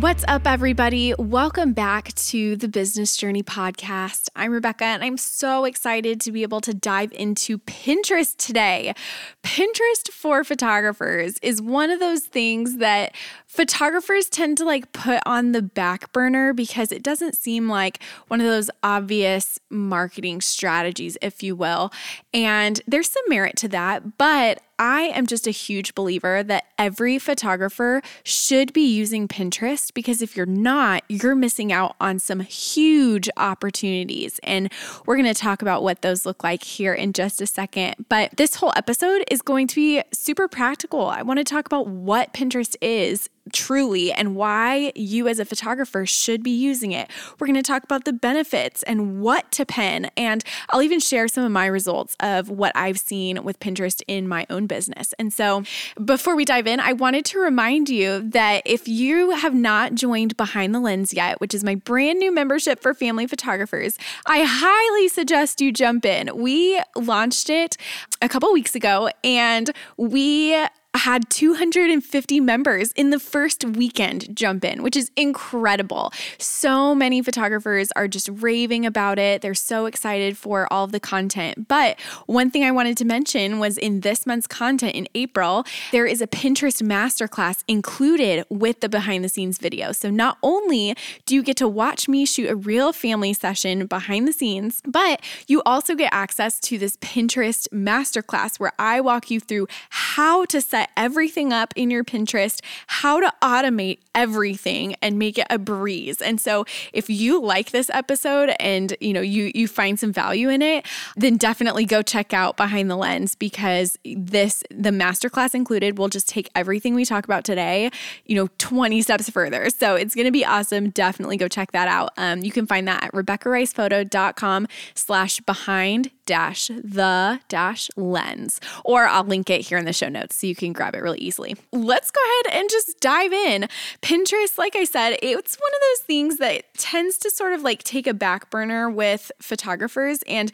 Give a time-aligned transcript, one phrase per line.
[0.00, 1.12] What's up, everybody?
[1.18, 4.30] Welcome back to the Business Journey Podcast.
[4.34, 8.94] I'm Rebecca, and I'm so excited to be able to dive into Pinterest today.
[9.42, 13.14] Pinterest for photographers is one of those things that
[13.46, 18.40] photographers tend to like put on the back burner because it doesn't seem like one
[18.40, 21.92] of those obvious marketing strategies, if you will.
[22.32, 27.18] And there's some merit to that, but I am just a huge believer that every
[27.18, 33.28] photographer should be using Pinterest because if you're not, you're missing out on some huge
[33.36, 34.40] opportunities.
[34.42, 34.72] And
[35.04, 38.06] we're going to talk about what those look like here in just a second.
[38.08, 41.08] But this whole episode is going to be super practical.
[41.08, 46.06] I want to talk about what Pinterest is truly and why you as a photographer
[46.06, 47.10] should be using it.
[47.38, 51.28] We're going to talk about the benefits and what to pen, and I'll even share
[51.28, 55.14] some of my results of what I've seen with Pinterest in my own business.
[55.18, 55.62] And so,
[56.04, 60.36] before we dive in, I wanted to remind you that if you have not joined
[60.36, 65.08] Behind the Lens yet, which is my brand new membership for family photographers, I highly
[65.08, 66.36] suggest you jump in.
[66.36, 67.76] We launched it
[68.22, 70.56] a couple weeks ago and we
[70.94, 76.12] had 250 members in the first weekend jump in, which is incredible.
[76.38, 79.40] So many photographers are just raving about it.
[79.40, 81.68] They're so excited for all of the content.
[81.68, 86.06] But one thing I wanted to mention was in this month's content in April, there
[86.06, 89.92] is a Pinterest masterclass included with the behind the scenes video.
[89.92, 94.26] So not only do you get to watch me shoot a real family session behind
[94.26, 99.40] the scenes, but you also get access to this Pinterest masterclass where I walk you
[99.40, 105.18] through how to set set everything up in your Pinterest, how to automate everything and
[105.18, 106.20] make it a breeze.
[106.20, 110.48] And so if you like this episode and you know you you find some value
[110.48, 110.86] in it,
[111.16, 116.28] then definitely go check out Behind the Lens because this the masterclass included will just
[116.28, 117.90] take everything we talk about today,
[118.26, 119.70] you know, 20 steps further.
[119.70, 120.90] So it's gonna be awesome.
[120.90, 122.10] Definitely go check that out.
[122.16, 128.60] Um, you can find that at RebeccaRicePhoto.com slash behind dash the dash lens.
[128.84, 131.18] Or I'll link it here in the show notes so you can grab it really
[131.18, 131.56] easily.
[131.72, 133.66] Let's go ahead and just dive in.
[134.00, 137.82] Pinterest, like I said, it's one of those things that tends to sort of like
[137.82, 140.20] take a back burner with photographers.
[140.28, 140.52] And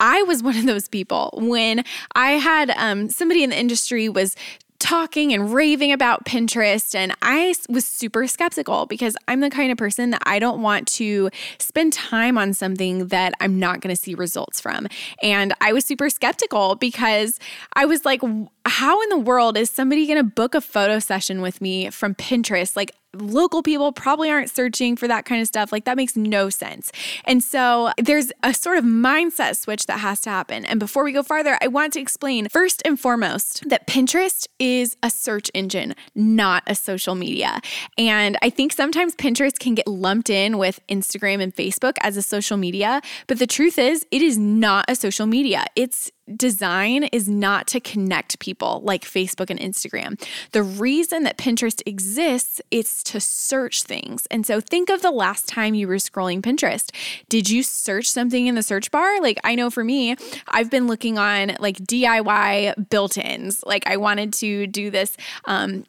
[0.00, 1.84] I was one of those people when
[2.16, 4.34] I had um, somebody in the industry was
[4.82, 6.92] talking and raving about Pinterest.
[6.94, 10.88] And I was super skeptical because I'm the kind of person that I don't want
[10.88, 14.88] to spend time on something that I'm not going to see results from.
[15.22, 17.38] And I was super skeptical because
[17.74, 18.22] I was like,
[18.66, 22.16] how in the world is somebody going to book a photo session with me from
[22.16, 22.76] Pinterest?
[22.76, 25.72] Like, local people probably aren't searching for that kind of stuff.
[25.72, 26.92] Like, that makes no sense.
[27.24, 30.64] And so, there's a sort of mindset switch that has to happen.
[30.64, 34.96] And before we go farther, I want to explain first and foremost that Pinterest is
[35.02, 37.60] a search engine, not a social media.
[37.98, 42.22] And I think sometimes Pinterest can get lumped in with Instagram and Facebook as a
[42.22, 43.00] social media.
[43.26, 45.64] But the truth is, it is not a social media.
[45.76, 50.20] It's design is not to connect people like Facebook and Instagram.
[50.52, 54.26] The reason that Pinterest exists is to search things.
[54.30, 56.90] And so think of the last time you were scrolling Pinterest.
[57.28, 59.20] Did you search something in the search bar?
[59.20, 60.16] Like I know for me,
[60.48, 63.62] I've been looking on like DIY built-ins.
[63.64, 65.16] Like I wanted to do this
[65.46, 65.84] um,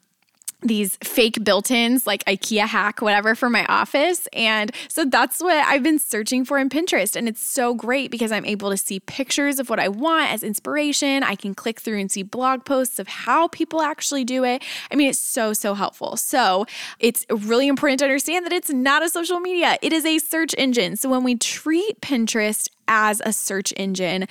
[0.64, 4.28] these fake built-ins like IKEA hack whatever for my office.
[4.34, 7.16] And so that's what I've been searching for in Pinterest.
[7.16, 10.44] And it's so great because I'm able to see pictures of what I want as
[10.44, 11.24] inspiration.
[11.24, 14.64] I can click through and see blog posts of how people actually do it.
[14.92, 16.18] I mean it's so so helpful.
[16.18, 16.66] So
[17.00, 19.78] it's really important to understand that it's not a social media.
[19.82, 20.96] It is a search engine.
[20.96, 24.28] So when we treat Pinterest as a search engine,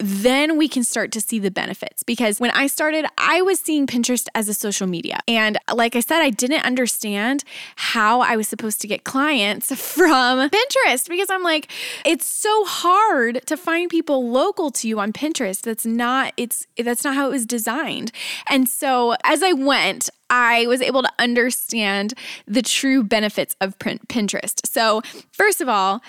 [0.00, 2.02] then we can start to see the benefits.
[2.02, 5.20] Because when I started, I was seeing Pinterest as a social media.
[5.28, 7.44] And like I said, I didn't understand
[7.76, 11.70] how I was supposed to get clients from Pinterest because I'm like,
[12.04, 15.62] it's so hard to find people local to you on Pinterest.
[15.62, 18.12] That's not, it's, that's not how it was designed.
[18.48, 22.14] And so as I went, I was able to understand
[22.46, 24.66] the true benefits of Pinterest.
[24.66, 26.00] So, first of all,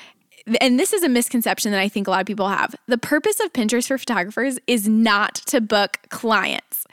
[0.59, 2.75] and this is a misconception that I think a lot of people have.
[2.87, 6.85] The purpose of Pinterest for photographers is not to book clients.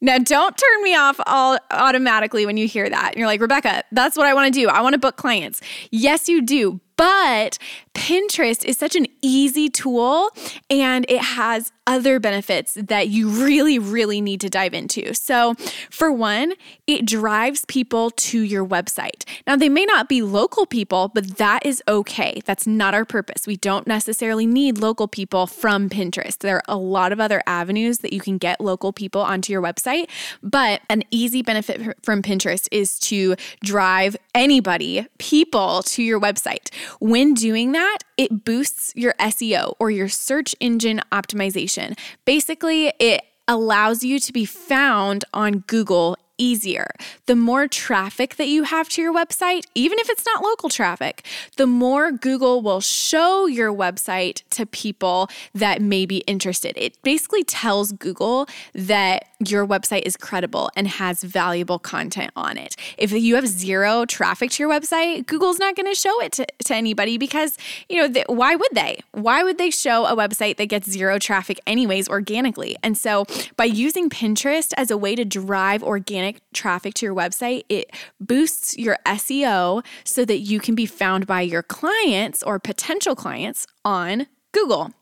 [0.00, 3.16] Now, don't turn me off all automatically when you hear that.
[3.16, 4.68] You're like, Rebecca, that's what I want to do.
[4.68, 5.60] I want to book clients.
[5.90, 6.80] Yes, you do.
[6.98, 7.58] But
[7.94, 10.30] Pinterest is such an easy tool
[10.68, 15.14] and it has other benefits that you really, really need to dive into.
[15.14, 15.54] So,
[15.90, 16.52] for one,
[16.86, 19.24] it drives people to your website.
[19.46, 22.42] Now, they may not be local people, but that is okay.
[22.44, 23.46] That's not our purpose.
[23.46, 26.38] We don't necessarily need local people from Pinterest.
[26.38, 29.62] There are a lot of other avenues that you can get local people onto your
[29.62, 30.10] website,
[30.42, 33.34] but an easy benefit from Pinterest is to
[33.64, 36.68] drive anybody, people to your website.
[37.00, 41.98] When doing that, it boosts your SEO or your search engine optimization.
[42.24, 46.88] Basically, it allows you to be found on Google easier.
[47.26, 51.26] The more traffic that you have to your website, even if it's not local traffic,
[51.56, 56.76] the more Google will show your website to people that may be interested.
[56.76, 62.74] It basically tells Google that your website is credible and has valuable content on it.
[62.96, 66.46] If you have zero traffic to your website, Google's not going to show it to,
[66.64, 67.56] to anybody because,
[67.88, 69.00] you know, th- why would they?
[69.12, 72.76] Why would they show a website that gets zero traffic anyways organically?
[72.82, 73.24] And so
[73.56, 77.90] by using Pinterest as a way to drive organic organic traffic to your website, it
[78.20, 83.66] boosts your SEO so that you can be found by your clients or potential clients
[83.84, 84.92] on Google.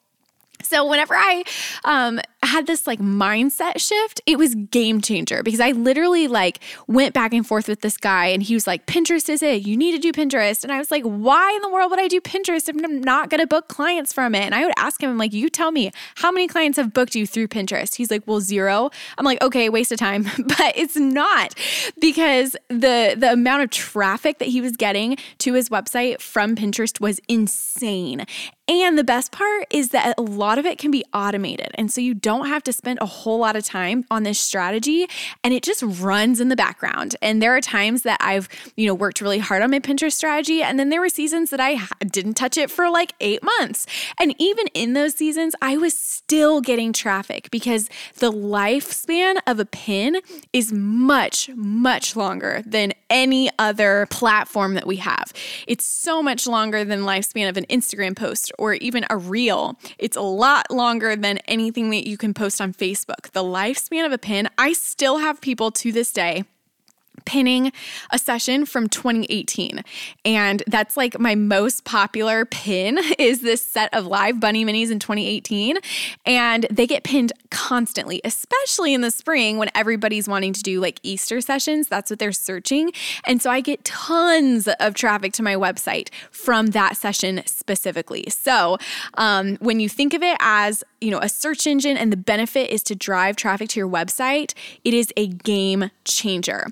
[0.69, 1.45] So whenever I
[1.85, 7.15] um, had this like mindset shift, it was game changer because I literally like went
[7.15, 9.67] back and forth with this guy and he was like, Pinterest is it.
[9.67, 10.63] You need to do Pinterest.
[10.63, 13.31] And I was like, why in the world would I do Pinterest if I'm not
[13.31, 14.43] going to book clients from it?
[14.43, 17.15] And I would ask him, I'm like, you tell me how many clients have booked
[17.15, 17.95] you through Pinterest?
[17.95, 18.91] He's like, well, zero.
[19.19, 20.23] I'm like, okay, waste of time.
[20.39, 21.55] but it's not
[22.01, 27.01] because the the amount of traffic that he was getting to his website from Pinterest
[27.01, 28.25] was insane.
[28.69, 31.69] And the best part is that a lot of it can be automated.
[31.75, 35.07] And so you don't have to spend a whole lot of time on this strategy
[35.45, 37.17] and it just runs in the background.
[37.23, 40.63] And there are times that I've, you know, worked really hard on my Pinterest strategy
[40.63, 43.87] and then there were seasons that I didn't touch it for like 8 months.
[44.19, 47.89] And even in those seasons, I was still getting traffic because
[48.19, 50.21] the lifespan of a pin
[50.53, 55.33] is much much longer than any other platform that we have.
[55.67, 59.79] It's so much longer than lifespan of an Instagram post or even a reel.
[59.99, 63.31] It's a lot longer than anything that you can post on Facebook.
[63.33, 66.45] The lifespan of a pin, I still have people to this day
[67.27, 67.73] pinning
[68.11, 69.83] a session from 2018
[70.25, 74.99] and that's like my most popular pin is this set of live bunny minis in
[74.99, 75.77] 2018
[76.25, 81.01] and they get pinned constantly especially in the spring when everybody's wanting to do like
[81.03, 81.89] Easter sessions.
[81.89, 82.93] That's what they're searching.
[83.25, 88.25] And so I get tons of traffic to my website from that session specifically.
[88.29, 88.79] So
[89.15, 92.71] um, when you think of it as you know a search engine and the benefit
[92.71, 96.67] is to drive traffic to your website it is a game changer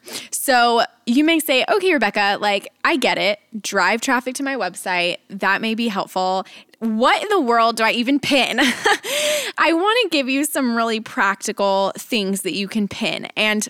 [0.44, 3.40] so you may say, okay, Rebecca, like I get it.
[3.62, 5.16] Drive traffic to my website.
[5.30, 6.44] That may be helpful.
[6.80, 8.60] What in the world do I even pin?
[8.60, 13.24] I want to give you some really practical things that you can pin.
[13.38, 13.66] And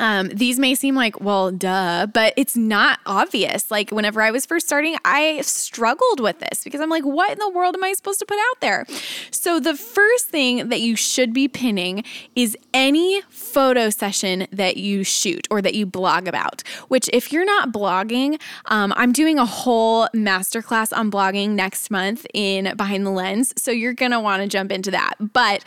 [0.00, 3.70] um, these may seem like, well, duh, but it's not obvious.
[3.70, 7.38] Like, whenever I was first starting, I struggled with this because I'm like, what in
[7.38, 8.86] the world am I supposed to put out there?
[9.30, 12.02] So, the first thing that you should be pinning
[12.34, 17.44] is any photo session that you shoot or that you blog about, which, if you're
[17.44, 23.10] not blogging, um, I'm doing a whole masterclass on blogging next month in Behind the
[23.10, 23.52] Lens.
[23.58, 25.16] So, you're going to want to jump into that.
[25.20, 25.62] But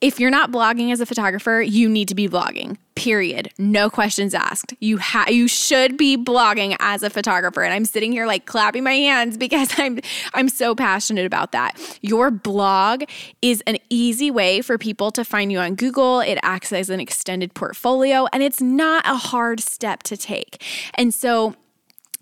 [0.00, 2.76] if you're not blogging as a photographer, you need to be blogging.
[2.94, 3.50] Period.
[3.58, 4.74] No questions asked.
[4.78, 7.62] You ha- you should be blogging as a photographer.
[7.62, 10.00] And I'm sitting here like clapping my hands because I'm
[10.34, 11.98] I'm so passionate about that.
[12.02, 13.04] Your blog
[13.40, 16.20] is an easy way for people to find you on Google.
[16.20, 20.62] It acts as an extended portfolio and it's not a hard step to take.
[20.94, 21.54] And so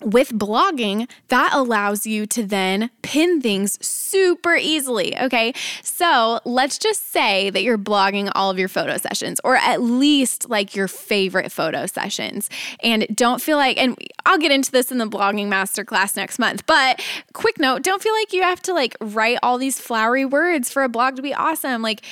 [0.00, 5.18] with blogging, that allows you to then pin things super easily.
[5.18, 5.52] Okay.
[5.82, 10.48] So let's just say that you're blogging all of your photo sessions, or at least
[10.48, 12.50] like your favorite photo sessions.
[12.82, 13.96] And don't feel like, and
[14.26, 18.14] I'll get into this in the blogging masterclass next month, but quick note don't feel
[18.14, 21.34] like you have to like write all these flowery words for a blog to be
[21.34, 21.82] awesome.
[21.82, 22.02] Like,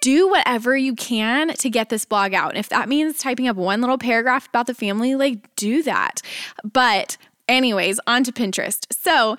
[0.00, 2.50] do whatever you can to get this blog out.
[2.50, 6.22] And if that means typing up one little paragraph about the family, like, do that.
[6.64, 7.16] But
[7.50, 8.86] Anyways, on to Pinterest.
[8.92, 9.36] So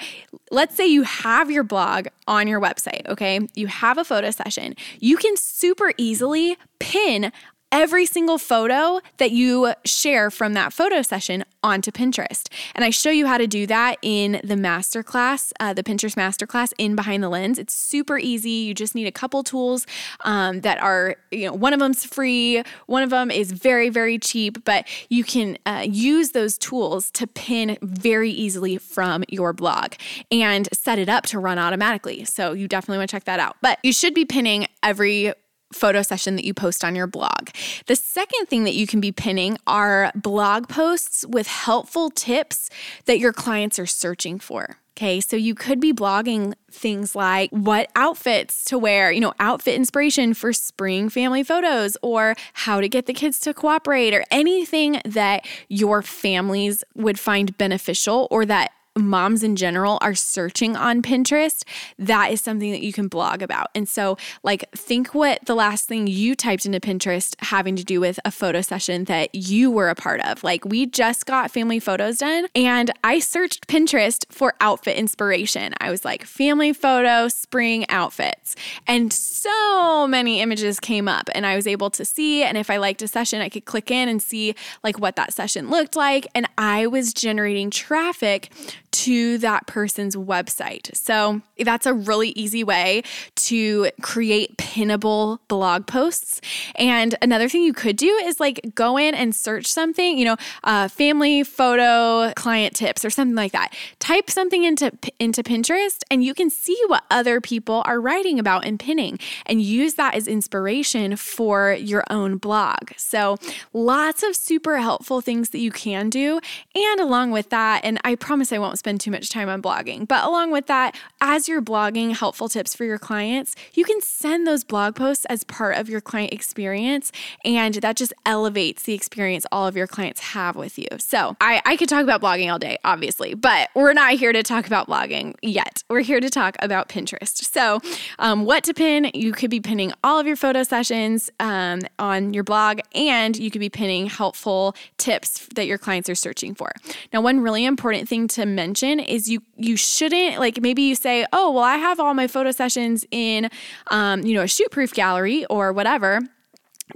[0.52, 3.40] let's say you have your blog on your website, okay?
[3.56, 4.76] You have a photo session.
[5.00, 7.32] You can super easily pin
[7.72, 12.48] every single photo that you share from that photo session onto Pinterest.
[12.76, 16.74] And I show you how to do that in the masterclass, uh, the Pinterest masterclass
[16.78, 17.60] in Behind the Lens.
[17.60, 18.50] It's super easy.
[18.50, 19.86] You just need a couple tools
[20.22, 24.18] um, that are, you know, one of them's free, one of them is very, very
[24.18, 29.94] cheap, but you can uh, use those tools to pin very easily from your blog
[30.32, 32.26] and set it up to run automatically.
[32.26, 33.58] So you definitely want to check that out.
[33.62, 35.34] But you should be pinning every
[35.74, 37.50] photo session that you post on your blog.
[37.88, 42.70] The second thing that you can be pinning are blog posts with helpful tips
[43.06, 44.78] that your clients are searching for.
[44.98, 49.74] Okay, so you could be blogging things like what outfits to wear, you know, outfit
[49.74, 55.02] inspiration for spring family photos, or how to get the kids to cooperate, or anything
[55.06, 61.64] that your families would find beneficial or that moms in general are searching on Pinterest,
[61.98, 63.68] that is something that you can blog about.
[63.74, 68.00] And so, like, think what the last thing you typed into Pinterest having to do
[68.00, 70.44] with a photo session that you were a part of.
[70.44, 75.74] Like, we just got family photos done, and I searched Pinterest for outfit inspiration.
[75.80, 78.56] I was like, family photo, spring outfits.
[78.88, 82.44] And so many images came up, and I was able to see.
[82.44, 85.34] And if I liked a session, I could click in and see like what that
[85.34, 86.28] session looked like.
[86.36, 88.50] And I was generating traffic
[88.92, 90.96] to that person's website.
[90.96, 93.04] So that's a really easy way
[93.36, 96.42] to create pinnable blog posts.
[96.76, 100.36] And another thing you could do is like go in and search something, you know,
[100.64, 103.74] uh, family photo client tips or something like that.
[104.00, 108.66] Type something into into Pinterest, and you can see what other people are writing about
[108.66, 112.92] and pinning, and use that as inspiration for your own blog.
[112.98, 113.38] So
[113.74, 116.40] lots of super helpful things that you can do,
[116.76, 120.08] and along with that, and I promise I won't spend too much time on blogging.
[120.08, 124.48] But along with that, as you're blogging helpful tips for your clients, you can send
[124.48, 127.12] those blog posts as part of your client experience.
[127.46, 130.88] And that just elevates the experience all of your clients have with you.
[130.98, 134.42] So I, I could talk about blogging all day, obviously, but we're not here to
[134.42, 135.84] talk about blogging yet.
[135.88, 137.44] We're here to talk about Pinterest.
[137.44, 137.80] So,
[138.18, 142.34] um, what to pin, you could be pinning all of your photo sessions um, on
[142.34, 146.72] your blog, and you could be pinning helpful tips that your clients are searching for.
[147.14, 151.26] Now, one really important thing to mention is you you shouldn't like maybe you say,
[151.34, 153.50] oh well, I have all my photo sessions in,
[153.90, 156.20] um, you know, a ShootProof gallery or whatever.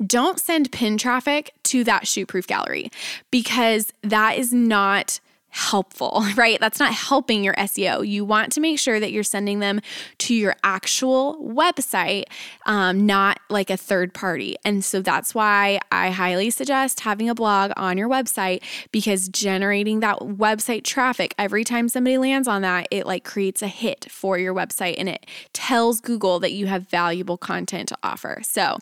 [0.06, 2.90] Don't send pin traffic to that ShootProof gallery
[3.32, 5.20] because that is not
[5.56, 6.60] helpful, right?
[6.60, 8.06] That's not helping your SEO.
[8.06, 9.80] You want to make sure that you're sending them
[10.20, 12.26] to your actual website,
[12.66, 14.58] um, not like a third party.
[14.66, 20.02] And so that's why I highly suggest having a blog on your website because generating
[20.02, 24.38] that website traffic every time somebody lands on that, it like creates a hit for
[24.38, 28.42] your website and it tells Google that you have valuable content to offer.
[28.44, 28.78] So,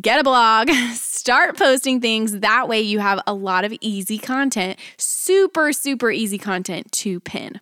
[0.00, 2.40] get a blog, start posting things.
[2.40, 7.60] That way, you have a lot of easy content, super, super easy content to pin.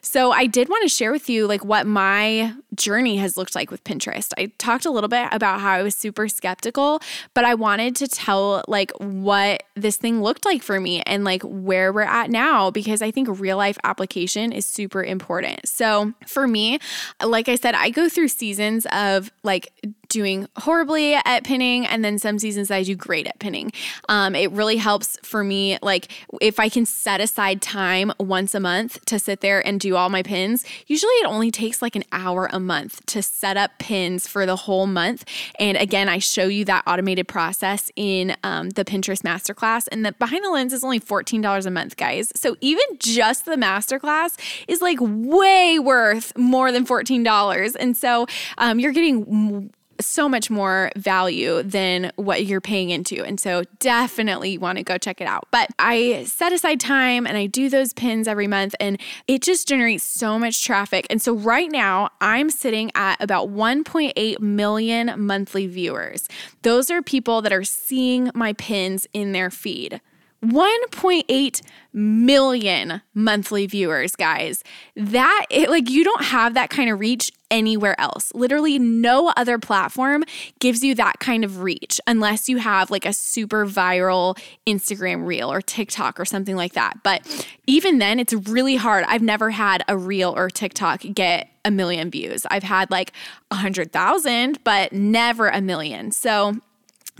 [0.00, 3.70] So, I did want to share with you like what my journey has looked like
[3.70, 4.32] with Pinterest.
[4.38, 7.00] I talked a little bit about how I was super skeptical,
[7.34, 11.42] but I wanted to tell like what this thing looked like for me and like
[11.42, 15.68] where we're at now because I think real life application is super important.
[15.68, 16.78] So, for me,
[17.22, 19.72] like I said, I go through seasons of like
[20.08, 23.72] doing horribly at pinning and then some seasons I do great at pinning.
[24.08, 26.08] Um, it really helps for me, like
[26.40, 30.08] if I can set aside time once a month to sit there and do all
[30.08, 30.64] my pins.
[30.86, 34.56] Usually it only takes like an hour a month to set up pins for the
[34.56, 35.24] whole month.
[35.58, 39.88] And again, I show you that automated process in um, the Pinterest masterclass.
[39.92, 42.32] And the behind the lens is only $14 a month, guys.
[42.34, 47.76] So even just the masterclass is like way worth more than $14.
[47.78, 53.24] And so um, you're getting so much more value than what you're paying into.
[53.24, 55.48] And so definitely want to go check it out.
[55.50, 59.66] But I set aside time and I do those pins every month and it just
[59.68, 61.06] generates so much traffic.
[61.10, 66.28] And so right now I'm sitting at about 1.8 million monthly viewers.
[66.62, 70.00] Those are people that are seeing my pins in their feed.
[70.44, 71.62] 1.8
[71.92, 74.62] million monthly viewers, guys.
[74.94, 78.32] That it, like you don't have that kind of reach anywhere else.
[78.34, 80.24] Literally no other platform
[80.60, 85.50] gives you that kind of reach unless you have like a super viral Instagram reel
[85.50, 87.02] or TikTok or something like that.
[87.02, 89.04] But even then it's really hard.
[89.08, 92.46] I've never had a reel or TikTok get a million views.
[92.50, 93.12] I've had like
[93.50, 96.12] a hundred thousand, but never a million.
[96.12, 96.56] So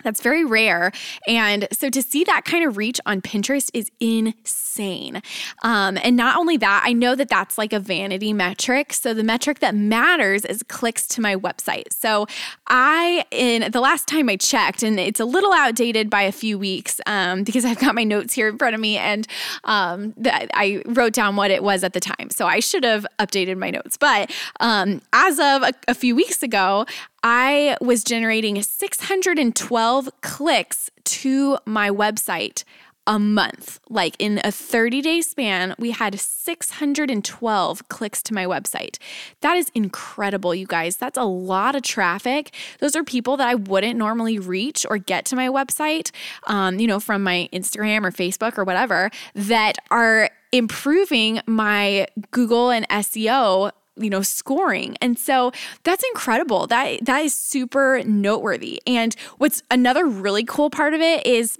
[0.03, 0.93] That's very rare.
[1.27, 5.23] And so to see that kind of reach on Pinterest is insane.
[5.63, 8.93] Um, and not only that, I know that that's like a vanity metric.
[8.93, 11.93] So the metric that matters is clicks to my website.
[11.93, 12.27] So
[12.69, 16.59] I, in the last time I checked, and it's a little outdated by a few
[16.59, 19.27] weeks um, because I've got my notes here in front of me and
[19.65, 22.31] um, I wrote down what it was at the time.
[22.31, 23.97] So I should have updated my notes.
[23.97, 26.87] But um, as of a, a few weeks ago,
[27.23, 32.65] I was generating 612 clicks to my website
[33.09, 33.81] a month.
[33.89, 38.99] Like in a 30 day span, we had 612 clicks to my website.
[39.41, 40.99] That is incredible, you guys.
[40.99, 42.55] That's a lot of traffic.
[42.81, 46.11] Those are people that I wouldn't normally reach or get to my website,
[46.47, 52.71] um, you know, from my Instagram or Facebook or whatever, that are improving my Google
[52.71, 54.97] and SEO you know scoring.
[55.01, 55.53] And so
[55.85, 56.67] that's incredible.
[56.67, 58.83] That that is super noteworthy.
[58.87, 61.59] And what's another really cool part of it is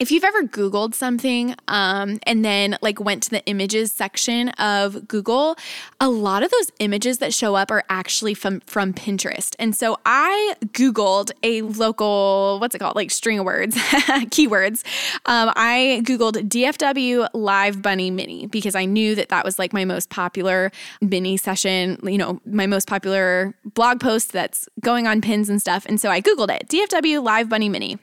[0.00, 5.08] if you've ever Googled something um, and then like went to the images section of
[5.08, 5.56] Google,
[6.00, 9.54] a lot of those images that show up are actually from from Pinterest.
[9.58, 13.76] And so I Googled a local, what's it called, like string of words,
[14.30, 14.84] keywords.
[15.26, 19.84] Um, I Googled DFW Live Bunny Mini because I knew that that was like my
[19.84, 25.48] most popular mini session, you know, my most popular blog post that's going on pins
[25.48, 25.86] and stuff.
[25.86, 27.98] And so I Googled it, DFW Live Bunny Mini.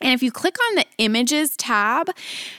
[0.00, 2.10] And if you click on the images tab,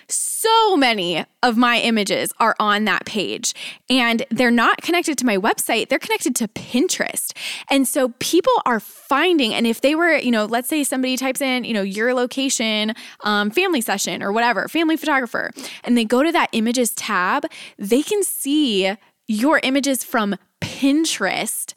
[0.07, 3.53] so many of my images are on that page
[3.89, 7.35] and they're not connected to my website, they're connected to Pinterest.
[7.69, 11.41] And so people are finding, and if they were, you know, let's say somebody types
[11.41, 15.51] in, you know, your location, um, family session or whatever, family photographer,
[15.83, 17.45] and they go to that images tab,
[17.77, 18.95] they can see
[19.27, 20.35] your images from
[20.81, 21.73] Pinterest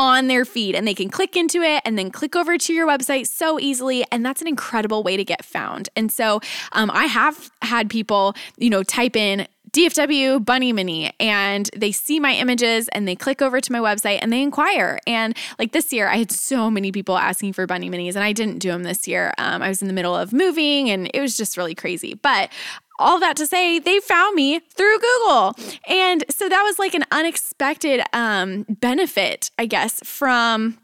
[0.00, 2.88] on their feed and they can click into it and then click over to your
[2.88, 4.04] website so easily.
[4.10, 5.88] And that's an incredible way to get found.
[5.94, 6.40] And so
[6.72, 12.18] um, I have had people, you know, type in DFW Bunny Mini and they see
[12.18, 14.98] my images and they click over to my website and they inquire.
[15.06, 18.32] And like this year, I had so many people asking for Bunny Minis and I
[18.32, 19.34] didn't do them this year.
[19.38, 22.14] Um, I was in the middle of moving and it was just really crazy.
[22.14, 22.50] But
[22.98, 25.56] all that to say, they found me through Google.
[25.88, 30.78] And so that was like an unexpected um, benefit, I guess, from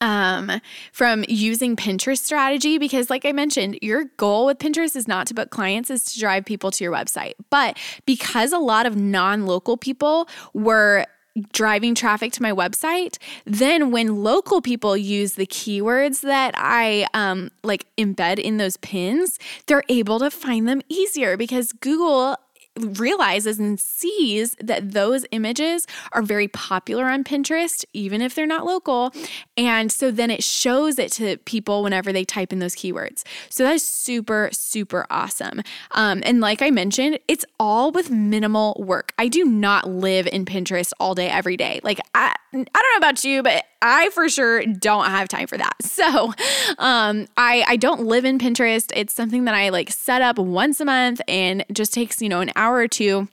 [0.00, 0.60] um,
[0.92, 5.34] from using Pinterest strategy because, like I mentioned, your goal with Pinterest is not to
[5.34, 7.32] book clients, is to drive people to your website.
[7.48, 11.06] But because a lot of non local people were
[11.52, 17.50] driving traffic to my website then when local people use the keywords that i um,
[17.62, 22.36] like embed in those pins they're able to find them easier because google
[22.78, 28.66] realizes and sees that those images are very popular on Pinterest, even if they're not
[28.66, 29.12] local.
[29.56, 33.22] And so then it shows it to people whenever they type in those keywords.
[33.48, 35.62] So that is super, super awesome.
[35.92, 39.12] Um, and like I mentioned, it's all with minimal work.
[39.18, 41.80] I do not live in Pinterest all day, every day.
[41.82, 45.58] Like, I, I don't know about you, but I for sure don't have time for
[45.58, 45.74] that.
[45.94, 46.34] So
[46.78, 48.90] um, I, I don't live in Pinterest.
[48.96, 52.40] It's something that I like set up once a month and just takes, you know,
[52.40, 53.28] an hour or two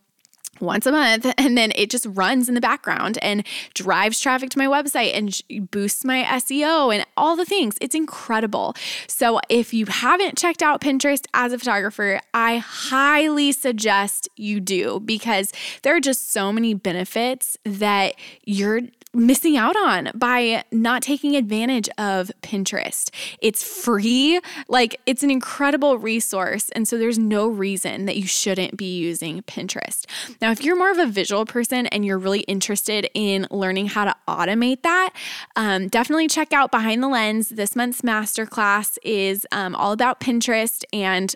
[0.62, 4.58] once a month and then it just runs in the background and drives traffic to
[4.58, 7.78] my website and boosts my SEO and all the things.
[7.82, 8.76] It's incredible.
[9.08, 15.00] So if you haven't checked out Pinterest as a photographer, I highly suggest you do
[15.00, 18.14] because there are just so many benefits that
[18.46, 18.82] you're
[19.14, 23.10] missing out on by not taking advantage of Pinterest.
[23.42, 26.70] It's free, like it's an incredible resource.
[26.70, 30.06] And so there's no reason that you shouldn't be using Pinterest.
[30.42, 34.06] Now, if you're more of a visual person and you're really interested in learning how
[34.06, 35.14] to automate that,
[35.56, 37.50] um, definitely check out Behind the Lens.
[37.50, 41.36] This month's masterclass is um, all about Pinterest and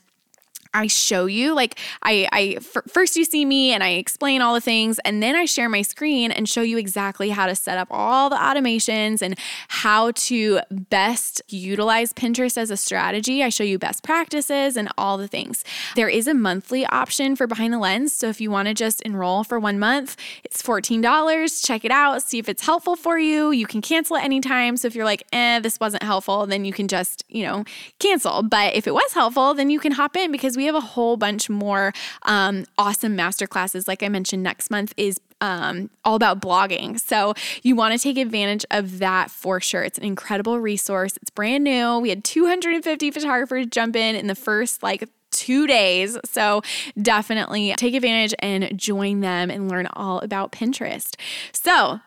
[0.75, 4.53] I show you like I I f- first you see me and I explain all
[4.53, 7.77] the things and then I share my screen and show you exactly how to set
[7.77, 13.41] up all the automations and how to best utilize Pinterest as a strategy.
[13.41, 15.63] I show you best practices and all the things.
[15.95, 19.01] There is a monthly option for behind the lens, so if you want to just
[19.03, 21.65] enroll for 1 month, it's $14.
[21.65, 23.51] Check it out, see if it's helpful for you.
[23.51, 24.75] You can cancel at any time.
[24.77, 27.63] So if you're like, "Eh, this wasn't helpful," then you can just, you know,
[27.99, 28.43] cancel.
[28.43, 30.87] But if it was helpful, then you can hop in because we we have a
[30.87, 33.87] whole bunch more um, awesome masterclasses.
[33.87, 36.99] Like I mentioned, next month is um, all about blogging.
[36.99, 39.83] So you want to take advantage of that for sure.
[39.83, 41.17] It's an incredible resource.
[41.21, 41.99] It's brand new.
[41.99, 46.17] We had 250 photographers jump in in the first like two days.
[46.25, 46.63] So
[46.99, 51.15] definitely take advantage and join them and learn all about Pinterest.
[51.51, 51.99] So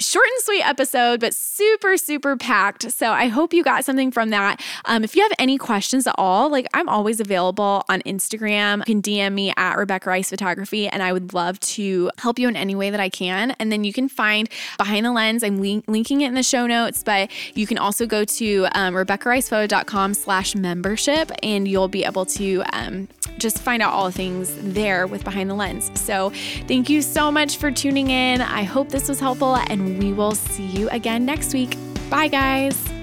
[0.00, 2.90] short and sweet episode, but super, super packed.
[2.90, 4.60] So I hope you got something from that.
[4.84, 8.78] Um, if you have any questions at all, like I'm always available on Instagram.
[8.78, 12.48] You can DM me at Rebecca Rice Photography, and I would love to help you
[12.48, 13.52] in any way that I can.
[13.58, 15.42] And then you can find Behind the Lens.
[15.42, 18.94] I'm link- linking it in the show notes, but you can also go to um,
[18.94, 23.08] RebeccaRicePhoto.com slash membership, and you'll be able to um,
[23.38, 25.90] just find out all the things there with Behind the Lens.
[25.94, 26.30] So
[26.66, 28.40] thank you so much for tuning in.
[28.40, 29.56] I hope this was helpful,
[29.96, 31.76] we will see you again next week.
[32.10, 32.97] Bye, guys.